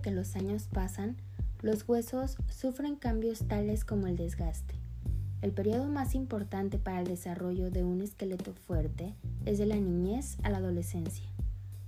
[0.00, 1.16] que los años pasan,
[1.62, 4.74] los huesos sufren cambios tales como el desgaste.
[5.42, 9.14] El periodo más importante para el desarrollo de un esqueleto fuerte
[9.46, 11.26] es de la niñez a la adolescencia.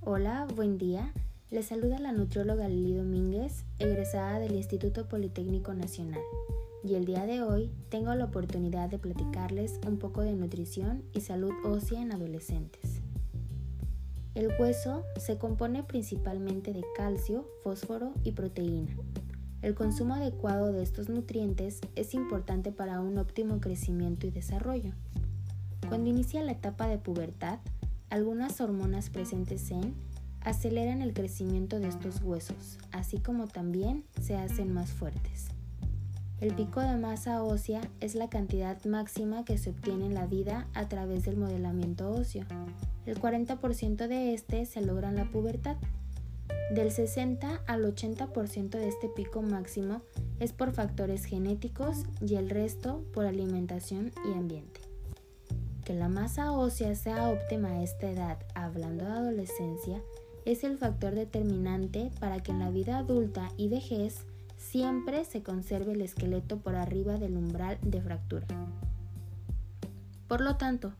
[0.00, 1.12] Hola, buen día.
[1.50, 6.20] Les saluda la nutrióloga Lili Domínguez, egresada del Instituto Politécnico Nacional.
[6.84, 11.20] Y el día de hoy tengo la oportunidad de platicarles un poco de nutrición y
[11.20, 12.99] salud ósea en adolescentes.
[14.34, 18.96] El hueso se compone principalmente de calcio, fósforo y proteína.
[19.60, 24.92] El consumo adecuado de estos nutrientes es importante para un óptimo crecimiento y desarrollo.
[25.88, 27.58] Cuando inicia la etapa de pubertad,
[28.08, 29.94] algunas hormonas presentes en
[30.40, 35.48] aceleran el crecimiento de estos huesos, así como también se hacen más fuertes.
[36.40, 40.68] El pico de masa ósea es la cantidad máxima que se obtiene en la vida
[40.72, 42.46] a través del modelamiento óseo.
[43.04, 45.76] El 40% de este se logra en la pubertad.
[46.74, 50.00] Del 60 al 80% de este pico máximo
[50.38, 54.80] es por factores genéticos y el resto por alimentación y ambiente.
[55.84, 60.00] Que la masa ósea sea óptima a esta edad, hablando de adolescencia,
[60.46, 64.24] es el factor determinante para que en la vida adulta y vejez
[64.60, 68.46] siempre se conserve el esqueleto por arriba del umbral de fractura.
[70.28, 70.92] Por lo tanto,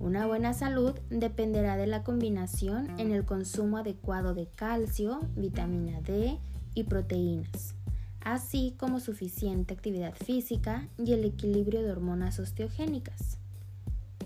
[0.00, 6.38] una buena salud dependerá de la combinación en el consumo adecuado de calcio, vitamina D
[6.74, 7.74] y proteínas,
[8.20, 13.38] así como suficiente actividad física y el equilibrio de hormonas osteogénicas.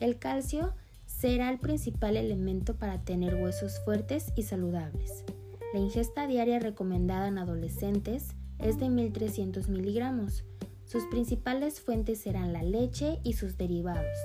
[0.00, 0.74] El calcio
[1.06, 5.24] será el principal elemento para tener huesos fuertes y saludables.
[5.72, 10.44] La ingesta diaria recomendada en adolescentes es de 1.300 miligramos.
[10.84, 14.16] Sus principales fuentes serán la leche y sus derivados,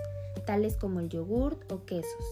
[0.46, 2.24] tales como el yogurt o quesos,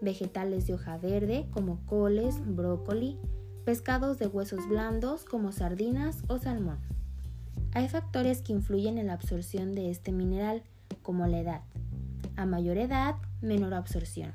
[0.00, 3.18] vegetales de hoja verde como coles, brócoli,
[3.64, 6.78] pescados de huesos blandos como sardinas o salmón.
[7.72, 10.62] Hay factores que influyen en la absorción de este mineral,
[11.02, 11.60] como la edad.
[12.36, 14.32] A mayor edad, menor absorción.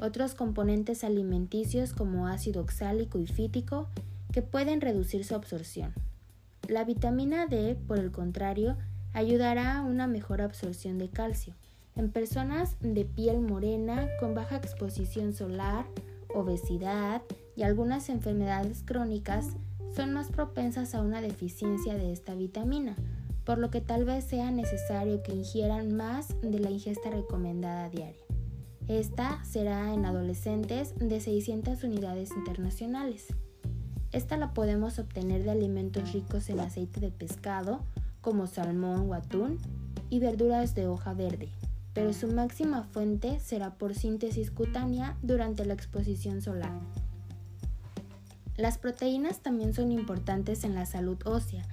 [0.00, 3.88] Otros componentes alimenticios como ácido oxálico y fítico
[4.32, 5.92] que pueden reducir su absorción.
[6.68, 8.76] La vitamina D, por el contrario,
[9.12, 11.54] ayudará a una mejor absorción de calcio.
[11.94, 15.84] En personas de piel morena con baja exposición solar,
[16.34, 17.22] obesidad
[17.54, 19.50] y algunas enfermedades crónicas
[19.94, 22.96] son más propensas a una deficiencia de esta vitamina,
[23.44, 28.24] por lo que tal vez sea necesario que ingieran más de la ingesta recomendada diaria.
[28.88, 33.28] Esta será en adolescentes de 600 unidades internacionales.
[34.14, 37.80] Esta la podemos obtener de alimentos ricos en aceite de pescado,
[38.20, 39.58] como salmón o atún,
[40.08, 41.48] y verduras de hoja verde,
[41.94, 46.70] pero su máxima fuente será por síntesis cutánea durante la exposición solar.
[48.56, 51.64] Las proteínas también son importantes en la salud ósea,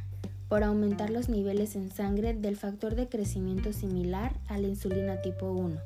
[0.50, 5.52] por aumentar los niveles en sangre del factor de crecimiento similar a la insulina tipo
[5.52, 5.78] 1,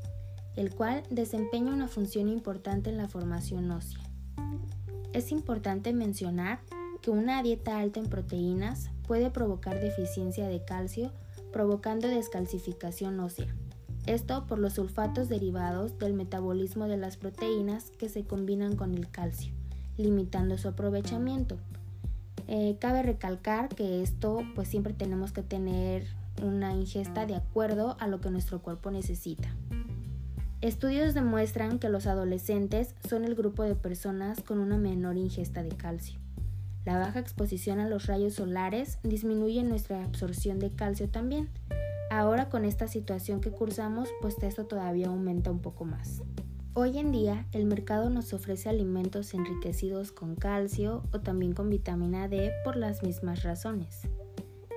[0.56, 4.00] el cual desempeña una función importante en la formación ósea.
[5.16, 6.60] Es importante mencionar
[7.02, 11.10] que una dieta alta en proteínas puede provocar deficiencia de calcio,
[11.54, 13.48] provocando descalcificación ósea.
[14.08, 19.10] Esto por los sulfatos derivados del metabolismo de las proteínas que se combinan con el
[19.10, 19.54] calcio,
[19.96, 21.56] limitando su aprovechamiento.
[22.50, 26.08] Eh, cabe recalcar que esto pues siempre tenemos que tener
[26.44, 29.48] una ingesta de acuerdo a lo que nuestro cuerpo necesita.
[30.66, 35.70] Estudios demuestran que los adolescentes son el grupo de personas con una menor ingesta de
[35.70, 36.20] calcio.
[36.86, 41.50] La baja exposición a los rayos solares disminuye nuestra absorción de calcio también.
[42.10, 46.24] Ahora con esta situación que cursamos, pues esto todavía aumenta un poco más.
[46.74, 52.28] Hoy en día el mercado nos ofrece alimentos enriquecidos con calcio o también con vitamina
[52.28, 54.08] D por las mismas razones.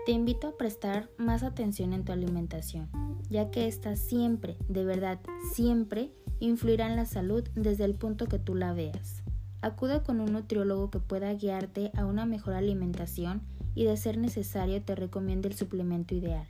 [0.09, 2.89] Te invito a prestar más atención en tu alimentación
[3.29, 5.21] ya que ésta siempre, de verdad,
[5.53, 9.22] siempre influirá en la salud desde el punto que tú la veas.
[9.60, 13.43] Acude con un nutriólogo que pueda guiarte a una mejor alimentación
[13.75, 16.47] y de ser necesario te recomiende el suplemento ideal.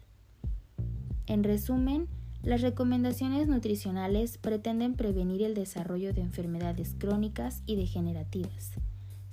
[1.27, 2.07] En resumen,
[2.45, 8.71] las recomendaciones nutricionales pretenden prevenir el desarrollo de enfermedades crónicas y degenerativas.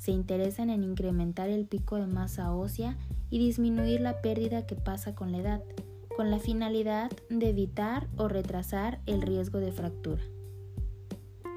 [0.06, 2.96] Se interesan en incrementar el pico de masa ósea
[3.31, 5.63] y disminuir la pérdida que pasa con la edad
[6.16, 10.22] con la finalidad de evitar o retrasar el riesgo de fractura.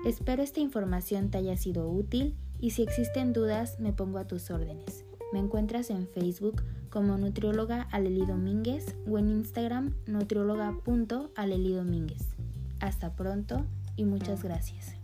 [0.06, 4.50] Espero esta información te haya sido útil y si existen dudas me pongo a tus
[4.50, 5.04] órdenes.
[5.30, 12.34] Me encuentras en Facebook como nutrióloga Aleli Domínguez o en Instagram nutrióloga.aleli Domínguez.
[12.80, 14.97] Hasta pronto y muchas gracias.